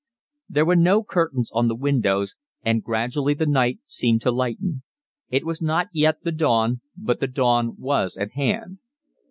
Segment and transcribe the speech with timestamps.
[0.49, 2.33] There were no curtains on the windows,
[2.65, 4.81] and gradually the night seemed to lighten;
[5.29, 8.79] it was not yet the dawn, but the dawn was at hand.